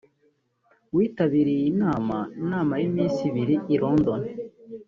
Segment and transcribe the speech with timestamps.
[0.95, 2.17] witabiriye iyi nama
[2.49, 4.21] nama y’iminsi ibiri i London